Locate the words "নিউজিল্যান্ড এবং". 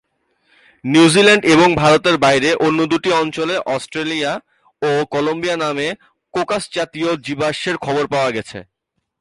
0.83-1.69